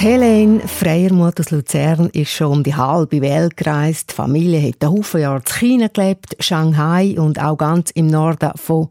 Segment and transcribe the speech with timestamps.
[0.00, 4.10] Helene Freiermuth aus Luzern ist schon um die halbe Welt gereist.
[4.10, 8.52] Die Familie hat ein Haufen Jahre in China gelebt, Shanghai und auch ganz im Norden
[8.54, 8.88] von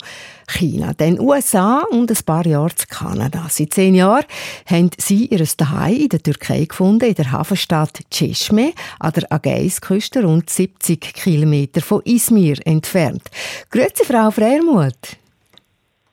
[0.50, 0.91] China.
[0.98, 3.46] Dann USA und ein paar Jahre zu Kanada.
[3.50, 4.26] Seit zehn Jahren
[4.66, 10.23] haben sie ihr Zuhause in der Türkei gefunden, in der Hafenstadt Çeşme an der Ägäisküste,
[10.23, 13.23] rund 70 Kilometer von Izmir entfernt.
[13.72, 15.27] Grüezi, Frau Freiermuth.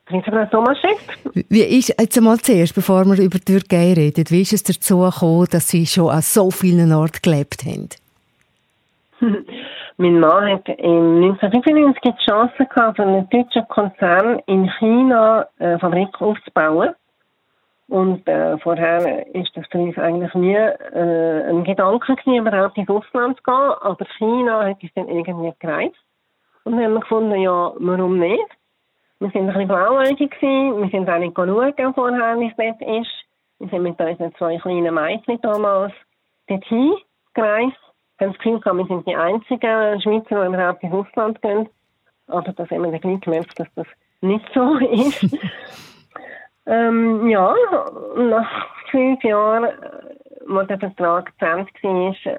[0.07, 0.99] Grüezi, Tomaszek.
[1.49, 5.01] Wie ist, jetzt einmal zuerst, bevor wir über die Türkei reden, wie ist es dazu
[5.01, 7.89] gekommen, dass Sie schon an so vielen Orten gelebt haben?
[9.97, 15.79] mein Mann hat im 1995 die Chance gehabt, für einen deutschen Konzern in China eine
[15.79, 16.95] Fabrik aufzubauen.
[17.89, 22.89] Und äh, vorher ist das für uns eigentlich nie äh, ein Gedanke gewesen, überhaupt ins
[22.89, 23.73] Ausland zu gehen.
[23.81, 25.97] Aber China hat uns dann irgendwie gereizt.
[26.65, 28.49] Und dann haben wir gefunden, ja, warum nicht?
[29.21, 30.35] Wir sind ein bisschen blauäugig.
[30.41, 33.11] Wir sind auch nicht schauen vorher, wie es dort ist.
[33.59, 35.93] Wir sind mit unseren zwei kleinen Mädchen damals
[36.49, 36.95] dorthin
[37.35, 37.77] gereist.
[38.19, 41.69] Wir haben das Gefühl gehabt, wir sind die einzigen Schweizer, die überhaupt ins Ausland gehen.
[42.27, 43.87] Aber das haben wir dann gleich gemerkt, dass das
[44.21, 45.39] nicht so ist.
[46.67, 47.55] ähm, ja,
[48.17, 49.69] nach fünf Jahren,
[50.47, 52.39] wo der Vertrag zu Ende war,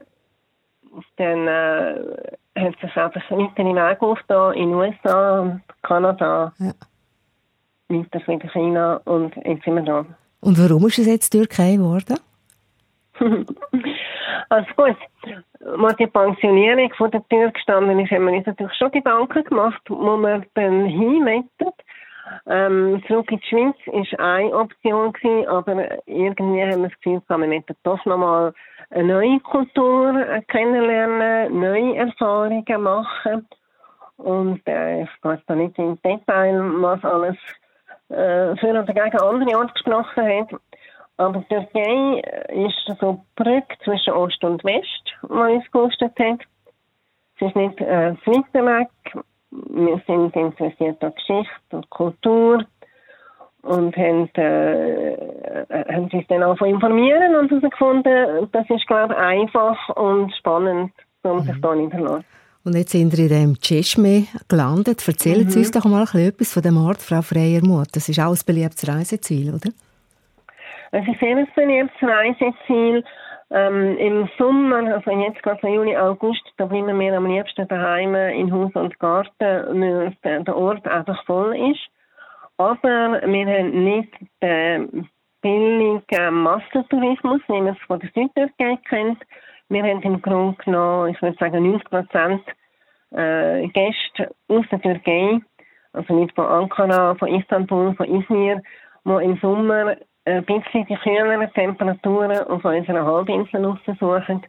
[1.17, 6.71] dann äh, hat sich einfach weitere Wege aufgetan in den USA, Kanada, ja.
[7.89, 10.05] weiter in China und jetzt sind wir da.
[10.41, 12.17] Und warum ist es jetzt Türkei geworden?
[14.49, 14.97] also gut,
[15.83, 19.81] als die Pensionierung von der Tür gestanden ist, haben wir uns natürlich schon Gedanken gemacht,
[19.87, 21.75] wo wir dann hinwettet.
[22.47, 23.75] Ähm, zurück in die Schweiz
[24.17, 28.53] war eine Option, gewesen, aber irgendwie haben wir das Gefühl, wir möchten doch nochmal
[28.89, 33.47] eine neue Kultur kennenlernen, neue Erfahrungen machen.
[34.17, 37.35] Und äh, ich gehe da nicht im Detail, was alles
[38.09, 40.59] äh, für oder gegen andere Orte gesprochen hat.
[41.17, 46.39] Aber die Türkei ist so die Brücke zwischen Ost und West, die uns gekostet hat.
[47.37, 48.89] Es ist nicht äh, weg.
[49.51, 52.65] Wir sind interessiert an Geschichte und Kultur
[53.61, 59.89] und haben, äh, haben uns dann auch informieren und herausgefunden, das ist, glaube ich, einfach
[59.95, 60.91] und spannend,
[61.23, 62.25] um sich da niederzulassen.
[62.63, 65.07] Und jetzt sind wir in dem Cheshme gelandet.
[65.07, 65.65] Erzählen Sie mhm.
[65.65, 67.95] uns doch mal etwas von dem Ort, Frau Freiermuth.
[67.95, 69.69] Das ist auch ein beliebtes Reiseziel, oder?
[70.91, 73.03] Es ist sehr ein beliebtes Reiseziel.
[73.51, 78.15] Ähm, Im Sommer, also jetzt gerade von Juli, August, da bleiben wir am liebsten daheim
[78.15, 81.87] in Haus und Garten, weil der Ort einfach voll ist.
[82.57, 85.09] Aber wir haben nicht den
[85.41, 89.21] billigen Massentourismus, wie man es von der Südtürkei kennt.
[89.69, 92.41] Wir haben im Grunde genommen, ich würde sagen, 90 Prozent
[93.11, 95.39] äh, Gäste aus der Türkei,
[95.93, 98.61] also nicht von Ankara, von Istanbul, von Izmir,
[99.05, 104.43] die im Sommer ein bisschen die kühleren Temperaturen auf unserer Halbinsel aussuchen.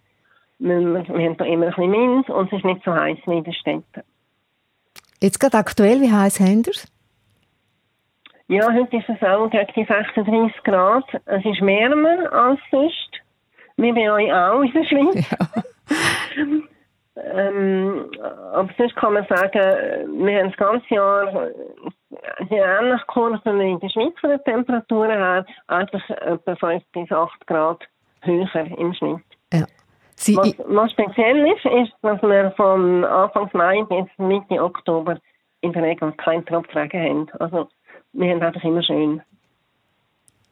[0.58, 3.38] Wir, wir haben hier immer ein bisschen Wind und es ist nicht so heiß wie
[3.38, 4.02] in den Städten.
[5.20, 6.88] Jetzt gerade aktuell, wie heiß haben Sie
[8.48, 11.04] Ja, heute ist es auch gegen die 36 Grad.
[11.26, 13.10] Es ist wärmer als sonst.
[13.76, 15.30] Wie bei euch auch in der Schweiz.
[15.30, 15.62] Ja.
[17.38, 18.10] ähm,
[18.52, 21.50] aber sonst kann man sagen, wir haben das ganze Jahr
[22.10, 27.10] die ähnlich Kurven wie in der Schweiz von der Temperatur her, eigentlich etwa 5 bis
[27.10, 27.82] 8 Grad
[28.20, 29.24] höher im Schnitt.
[29.52, 29.66] Ja.
[30.14, 35.18] Sie was, was speziell ist, ist, dass wir von Anfang Mai bis Mitte Oktober
[35.60, 37.30] in der Regel keinen Tropfregen haben.
[37.38, 37.68] Also
[38.12, 39.22] wir haben einfach immer schön.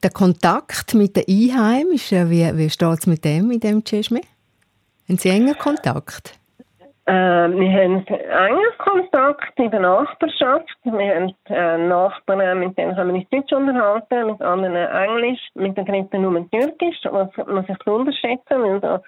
[0.03, 4.21] Der Kontakt mit den Einheimischen, wie, wie steht es mit dem, mit dem Cheshme?
[5.09, 6.37] Haben Sie enger Kontakt?
[7.07, 10.75] Äh, wir haben engen Kontakt in der Nachbarschaft.
[10.83, 15.77] Wir haben äh, Nachbarn, mit denen können wir uns Deutsch unterhalten, mit anderen Englisch, mit
[15.77, 19.01] den dritten nur Türkisch, was man sich unterschätzen, weil da,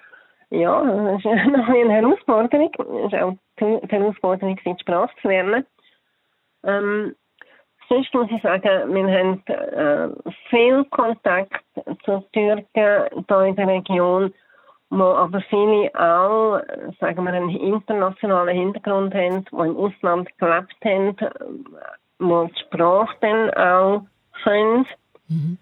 [0.50, 1.24] ja, das ist
[1.56, 2.70] noch eine Herausforderung.
[2.78, 5.66] Es ist auch die Herausforderung, die Sprache zu lernen.
[6.62, 7.16] Ähm,
[7.88, 11.64] sonst muss ich sagen, wir haben äh, viel Kontakt
[12.04, 14.32] zu Türken hier in der Region,
[14.90, 16.60] wo aber viele auch,
[17.00, 21.16] sagen wir, einen internationalen Hintergrund haben, die im Ausland gelebt haben,
[22.18, 24.02] wo die Sprache dann auch
[24.42, 24.86] können.
[25.28, 25.58] Mhm.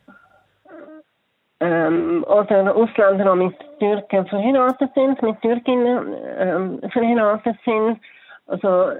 [1.58, 7.98] Ähm, oder Ausländer, die mit Türken verheiratet sind, mit Türkinnen ähm, verheiratet sind.
[8.46, 8.90] Also,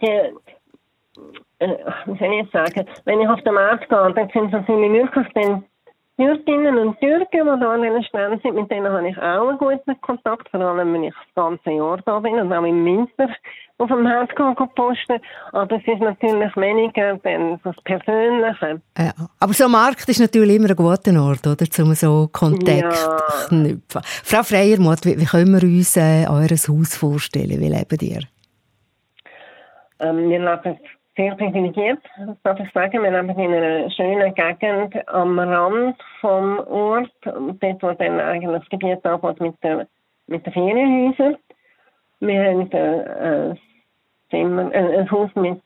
[0.00, 0.32] die,
[1.58, 1.76] äh,
[2.06, 4.90] wie soll ich jetzt sagen, wenn ich auf den Markt gehe, dann sind es natürlich
[4.90, 5.64] möglich, dann
[6.20, 9.56] Türkinnen und Türken, die hier an den Ständen sind, mit denen habe ich auch einen
[9.56, 13.30] guten Kontakt, vor allem wenn ich das ganze Jahr da bin und auch im Winter
[13.78, 14.28] auf dem Haus
[14.74, 15.18] posten
[15.52, 18.82] Aber es ist natürlich weniger denn das Persönliche.
[18.98, 22.96] Ja, aber so ein Markt ist natürlich immer ein guter Ort, oder, um so Kontakt
[22.96, 23.16] zu ja.
[23.48, 24.02] knüpfen.
[24.04, 27.58] Frau Freiermuth, wie, wie können wir uns äh, eures Haus vorstellen?
[27.58, 28.24] Wie lebt ihr?
[30.00, 30.78] Ähm, wir leben
[31.20, 31.98] sehr privilegiert,
[32.44, 33.02] darf ich sagen.
[33.02, 38.68] Wir leben in einer schönen Gegend am Rand vom Ort, dort wo dann eigentlich das
[38.70, 39.86] Gebiet anfängt mit den,
[40.28, 41.36] mit den Ferienhäusern.
[42.20, 43.54] Wir haben äh,
[44.30, 45.60] Zimmer, äh, ein Haus mit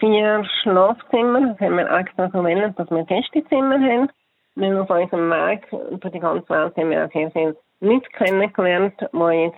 [0.00, 1.50] vier Schlafzimmern.
[1.50, 4.10] Das haben wir extra so gewählt, dass wir Gästezimmer haben.
[4.56, 8.94] Wir auf unserem Weg durch die ganze Welt haben wir auch sehr viele Leute kennengelernt,
[9.00, 9.56] jetzt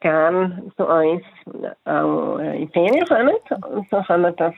[0.00, 1.22] gerne zu uns
[1.84, 3.34] auch in die Ferien kommen.
[3.70, 4.54] Und so können wir das,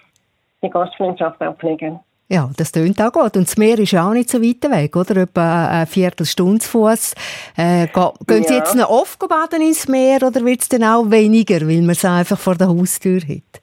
[0.62, 2.00] die Gastfreundschaft auch pflegen.
[2.32, 3.37] Ja, das tönt auch gut.
[3.37, 5.22] Und das Meer ist auch nicht so weit weg, oder?
[5.22, 7.14] Etwa eine Viertelstunde Fuß.
[7.56, 11.60] Äh, gehen Sie jetzt noch oft baden ins Meer oder wird es dann auch weniger,
[11.66, 13.60] weil man es einfach vor der Haustür hat?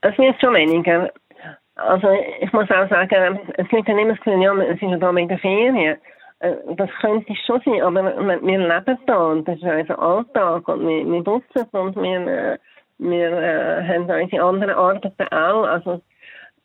[0.00, 1.10] Es wird schon weniger.
[1.76, 2.08] Also
[2.40, 5.12] ich muss auch sagen, es liegt dann immer das Gefühl, ja, es ist ja da
[5.12, 5.98] mit der Ferien.
[6.40, 10.86] Äh, das könnte schon sein, aber wir leben da und das ist unser Alltag und
[10.86, 12.58] wir, wir nutzen und wir, äh,
[12.98, 15.64] wir äh, haben unsere anderen Arbeiten auch.
[15.64, 16.00] Also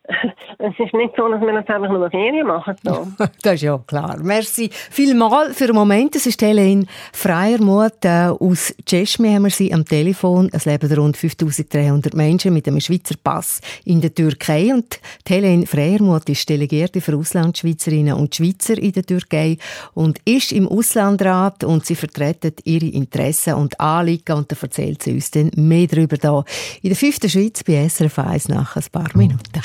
[0.58, 2.76] es ist nicht so, dass wir jetzt einfach nur Ferien machen.
[2.82, 3.06] So.
[3.42, 4.18] das ist ja klar.
[4.22, 6.14] Merci vielmal für den Moment.
[6.14, 10.50] Es ist Helene Freiermuth aus Tschechmi haben wir sie am Telefon.
[10.52, 14.74] Es leben rund 5300 Menschen mit einem Schweizer Pass in der Türkei.
[14.74, 19.56] Und Helene Freiermuth ist Delegierte für Auslandschweizerinnen und Schweizer in der Türkei
[19.94, 25.12] und ist im Auslandrat und sie vertreten ihre Interessen und Anliegen und da erzählt sie
[25.12, 26.44] uns dann mehr darüber da
[26.82, 29.62] in der fünften Schweiz bei SRF 1 nach ein paar Minuten.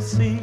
[0.00, 0.40] See.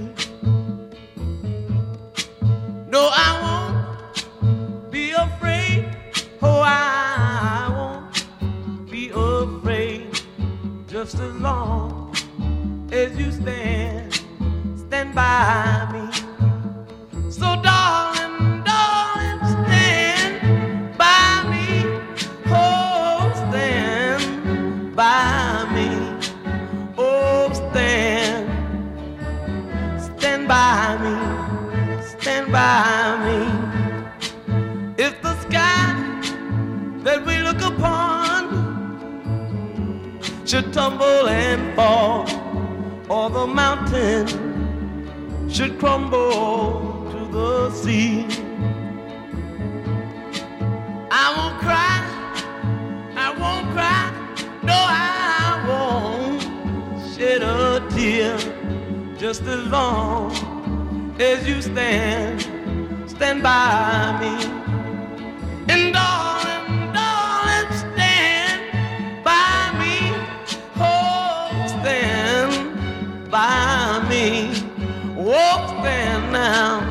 [2.88, 5.98] No, I won't be afraid.
[6.42, 10.20] Oh, I won't be afraid.
[10.88, 12.16] Just as long
[12.92, 14.14] as you stand,
[14.78, 15.97] stand by me.
[30.48, 31.16] Stand by me
[32.22, 33.40] stand by me.
[34.98, 35.94] If the sky
[37.04, 38.48] that we look upon
[40.46, 42.26] should tumble and fall,
[43.10, 44.28] or the mountain
[45.50, 48.26] should crumble to the sea,
[51.12, 52.07] I won't cry,
[59.18, 60.32] just as long
[61.20, 62.40] as you stand,
[63.10, 64.46] stand by me.
[65.74, 68.62] And darling, darling, stand
[69.24, 70.14] by me.
[70.76, 74.54] Oh, stand by me.
[75.18, 76.87] Oh, stand now.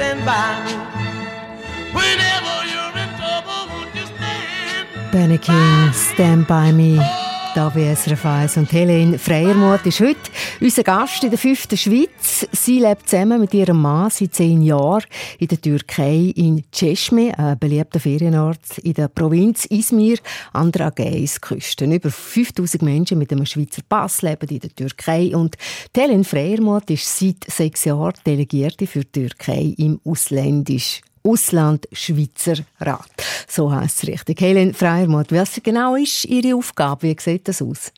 [0.00, 0.74] Stand by me.
[1.92, 5.12] Whenever you're in trouble, won't you stand?
[5.12, 6.98] Benny King, Stand By Me.
[7.54, 12.29] Da bei SRF 1 und Helene Freiermuth ist heute unser Gast in der fünften Schweiz.
[12.62, 15.06] Sie lebt zusammen mit ihrem Mann seit zehn Jahren
[15.38, 20.18] in der Türkei in Çeşme, ein beliebter Ferienort in der Provinz Izmir
[20.52, 21.86] an der Ägäisküste.
[21.86, 25.56] Über 5000 Menschen mit einem Schweizer Pass leben in der Türkei und
[25.96, 33.10] Helene Freiermuth ist seit sechs Jahren Delegierte für die Türkei im Ausländisch Ausland-Schweizer Rat.
[33.48, 34.38] So heisst es richtig.
[34.38, 37.04] Helen Freiermuth, was genau ist Ihre Aufgabe?
[37.04, 37.90] Wie sieht das aus?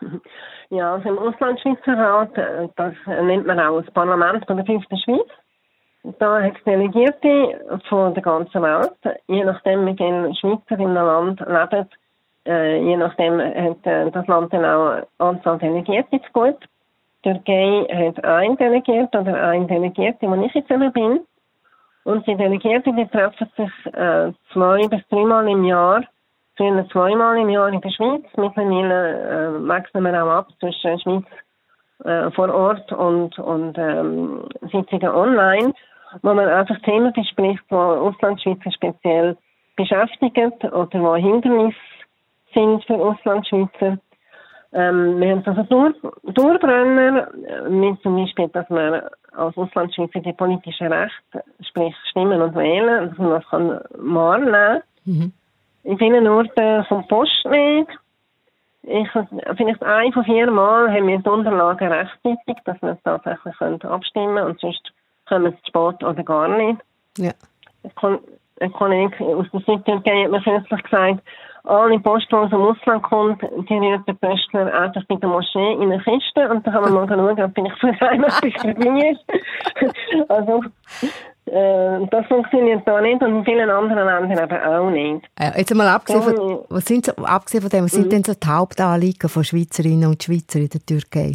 [0.70, 4.98] Ja, also im Ausland-Schweizer Rat, äh, das nennt man auch das Parlament von der fünften
[4.98, 5.28] Schweiz.
[6.18, 9.18] Da hat es Delegierte von der ganzen Welt.
[9.26, 11.88] Je nachdem, wie viele Schweizer in einem Land leben,
[12.46, 16.56] äh, je nachdem hat äh, das Land dann auch eine Anzahl Delegierte zu gut.
[17.24, 21.20] Die Türkei hat ein Delegierte oder ein Delegierte, wo ich jetzt immer bin.
[22.04, 26.04] Und die Delegierten die treffen sich äh, zwei bis dreimal im Jahr,
[26.58, 28.24] früher zweimal im Jahr in der Schweiz.
[28.36, 31.24] Mittlerweile äh, wechseln wir auch ab zwischen Schweiz
[32.04, 35.72] äh, vor Ort und, und ähm, Sitzungen online,
[36.22, 39.36] wo man einfach Themen bespricht, die Auslandschweizer speziell
[39.76, 41.76] beschäftigen oder wo Hindernisse
[42.54, 43.98] sind für Auslandschweizer.
[44.72, 47.28] Ähm, wir haben also Dur Durchbrenner,
[47.70, 49.00] mit zum Beispiel, dass man
[49.32, 55.32] als Auslandschweizer die politischen Rechte, sprich Stimmen und Wählen, dass man das kann wahrnehmen mhm.
[55.88, 57.88] In vielen Orten kommt Post nicht.
[58.82, 59.08] Ich,
[59.56, 64.34] vielleicht ein von vier Mal haben wir die Unterlagen rechtzeitig, dass wir tatsächlich können abstimmen
[64.34, 64.82] können und sonst
[65.26, 66.78] kommen wir zu spät oder gar nicht.
[67.16, 67.30] Ja.
[68.60, 71.22] Ein Kollege aus der Südtürkei hat mir kürzlich gesagt,
[71.64, 75.72] alle Post, die aus dem Ausland kommt, die rührt der Pöstler einfach bei der Moschee
[75.72, 78.54] in eine Kiste und dann kann man mal schauen, ob ich für sein, was ich
[78.56, 80.28] dabei ist.
[80.28, 80.62] also,
[81.02, 81.06] äh,
[82.10, 85.28] das funktioniert da nicht und in vielen anderen Ländern aber auch nicht.
[85.38, 88.10] Ja, jetzt mal abgesehen von, was sind so, abgesehen von dem, was sind mhm.
[88.10, 91.34] denn so die Hauptanliegen von Schweizerinnen und Schweizer in der Türkei?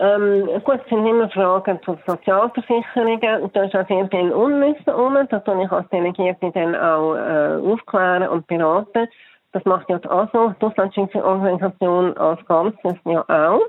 [0.00, 3.50] Ähm, gut, es sind immer Fragen zu Sozialversicherungen.
[3.52, 5.14] Da ist auch sehr viel Unwissen um.
[5.28, 9.08] Das kann ich als Delegierte dann auch äh, aufklären und beraten.
[9.52, 13.60] Das macht ja die ASO, die Auslandschweizer Organisation als Ganzes ja auch.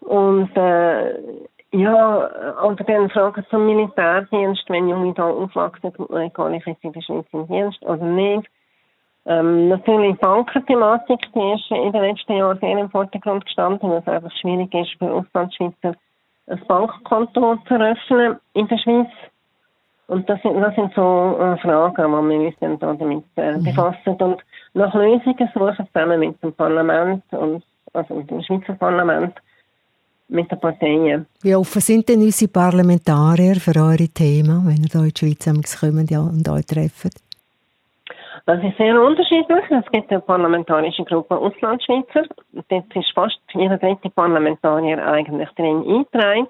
[0.00, 1.14] Und äh,
[1.76, 2.30] ja,
[2.62, 5.92] oder dann Fragen zum Militärdienst, wenn Junge da aufwachsen,
[6.32, 8.48] kann ich jetzt in der Schweiz im Dienst oder nicht.
[9.26, 14.06] Ähm, natürlich Bankenthematik, die ist in den letzten Jahren sehr im Vordergrund gestanden, weil es
[14.06, 15.94] einfach schwierig ist, für Auslandschweizer
[16.46, 19.08] ein Bankkonto zu eröffnen in der Schweiz.
[20.06, 23.56] Und das sind, das sind so äh, Fragen, die wir uns dann da damit äh,
[23.56, 23.64] mhm.
[23.64, 29.34] befassen und nach Lösungen suchen, zusammen mit dem Parlament und also mit dem Schweizer Parlament,
[30.28, 31.26] mit den Parteien.
[31.42, 35.80] Wie offen sind denn unsere Parlamentarier für eure Themen, wenn ihr hier in die Schweiz
[35.80, 37.26] kommt und euch trefft?
[38.46, 39.64] Das ist sehr unterschiedlich.
[39.70, 42.26] Es gibt eine parlamentarische Gruppe Auslandschweizer.
[42.68, 46.46] Dort ist fast jeder dritte Parlamentarier eigentlich drin eingetragen.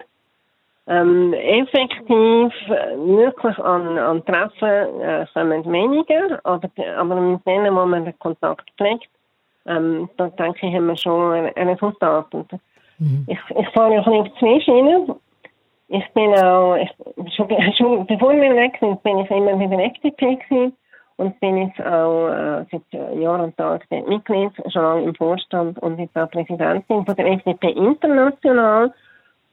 [0.88, 8.04] Ähm, effektiv wirklich an, an Treffen äh, kommen weniger, aber, aber mit denen, wo man
[8.04, 9.08] den Kontakt pflegt,
[9.66, 12.32] ähm, da denke ich, haben wir schon ein, ein Resultat.
[12.32, 12.52] Und
[12.98, 13.26] mhm.
[13.26, 13.38] Ich,
[13.70, 15.14] fahre bisschen auf zwei Schienen.
[15.88, 16.90] Ich bin auch, ich,
[17.34, 20.72] schon, schon bevor wir weg sind, bin ich immer mit der FDP gewesen
[21.16, 25.98] und bin jetzt auch äh, seit Jahr und Tag Mitglied, schon lange im Vorstand und
[25.98, 28.92] jetzt auch Präsidentin von der FDP International.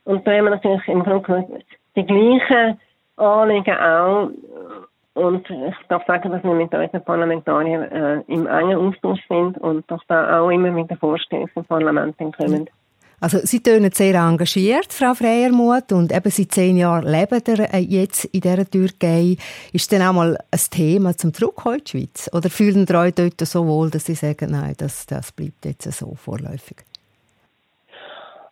[0.05, 1.62] Und da haben wir natürlich im Grunde
[1.95, 2.79] die gleichen
[3.15, 4.29] Anliegen auch.
[5.13, 9.89] Und ich darf sagen, dass wir mit unseren Parlamentariern äh, im engen Austausch sind und
[9.89, 12.67] doch da auch immer mit den Vorstößen im Parlament kommen.
[13.20, 18.25] Also Sie tönen sehr engagiert, Frau Freiermuth, und eben seit zehn Jahren leben äh, jetzt
[18.25, 19.38] in dieser Türkei.
[19.72, 22.29] Ist denn auch mal ein Thema zum Zurückkommen in die Schweiz?
[22.34, 25.89] Oder fühlen Sie euch dort so wohl, dass Sie sagen, nein, das, das bleibt jetzt
[25.91, 26.77] so vorläufig?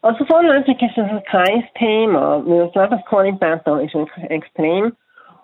[0.04, 4.94] Also vorläufig ist das kein Thema, die Lebensqualität da ist wirklich extrem.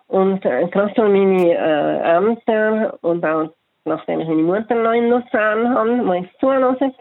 [0.07, 3.49] Und äh, gerade für meine äh, Ämter und auch
[3.87, 6.91] nachdem ich meine Mutter noch in Luzern habe, ich zulasse, äh,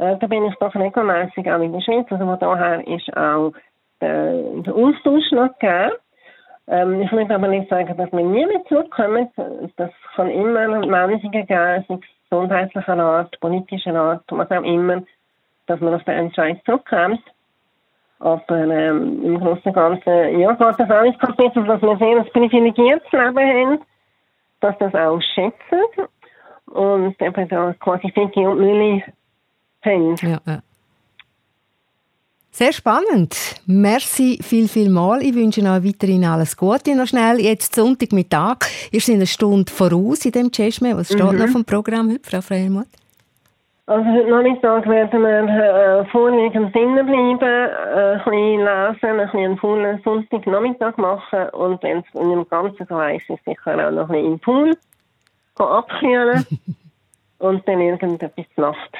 [0.00, 2.06] da bin ich doch regelmäßig auch in der Schweiz.
[2.10, 3.52] Also von daher ist auch
[4.00, 5.92] der, der Austausch noch gegeben.
[6.68, 9.28] Ähm, ich möchte aber nicht sagen, dass wir nie mehr zurückkommen.
[9.76, 15.02] Das kann immer Menschen geben, sei es gesundheitlicher Art, politischer Art, was auch immer,
[15.66, 17.20] dass man auf den Entscheid zurückkommt.
[18.20, 22.26] Aber ähm, im Großen und Ganzen, ja, geht das alles kaputt, dass wir sehr ein
[22.32, 23.80] privilegiertes Leben haben,
[24.60, 26.08] dass das auch schätzen
[26.66, 29.02] und eben da quasi Ficky und Mühle
[29.84, 30.16] haben.
[30.22, 30.62] Ja, ja.
[32.52, 33.36] Sehr spannend.
[33.66, 35.22] Merci viel, viel mal.
[35.22, 36.96] Ich wünsche euch weiterhin alles Gute.
[36.96, 38.66] Noch schnell, jetzt Sonntagmittag.
[38.90, 40.96] Ihr seid eine Stunde voraus in dem Cheshme.
[40.96, 41.38] Was steht mhm.
[41.38, 42.88] noch vom Programm heute, Frau Freiermuth?
[43.86, 49.40] Also heute Nachmittag werden wir äh, vorwiegend drinnen bleiben, äh, ein bisschen lesen, ein bisschen
[49.40, 54.08] einen vollen Sonntagnachmittag machen und wenn es in dem Ganzen heiß ist, sicher auch noch
[54.08, 54.76] ein bisschen im Pool
[55.56, 56.46] abkühlen
[57.38, 58.96] und dann irgendetwas Nacht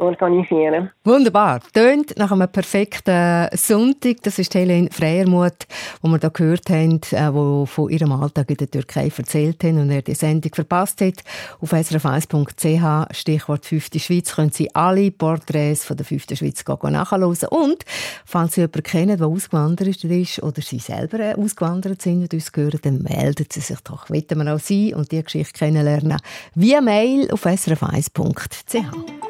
[0.00, 0.90] organisieren.
[1.04, 1.60] Wunderbar.
[1.72, 4.22] Tönt nach einem perfekten Sonntag.
[4.22, 5.66] Das ist Helene Freiermuth,
[6.02, 9.72] die wir hier gehört haben, die äh, von ihrem Alltag in der Türkei erzählt hat
[9.72, 11.22] und er die Sendung verpasst hat.
[11.60, 13.88] Auf srf1.ch, Stichwort 5.
[13.96, 16.24] Schweiz, können Sie alle Porträts von der 5.
[16.34, 17.48] Schweiz nachhören.
[17.50, 17.84] Und,
[18.24, 22.80] falls Sie jemanden kennen, der ausgewandert ist oder Sie selber ausgewandert sind und uns hören,
[22.82, 24.10] dann melden Sie sich doch.
[24.10, 26.18] Wollen wir auch Sie und die Geschichte kennenlernen?
[26.54, 29.29] Via Mail auf srf1.ch.